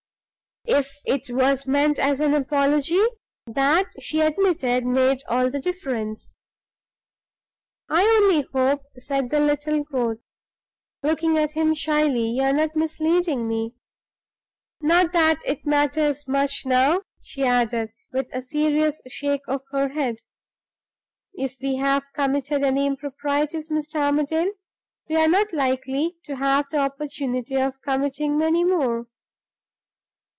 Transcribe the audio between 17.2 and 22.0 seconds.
she added, with a serious shake of her head. "If we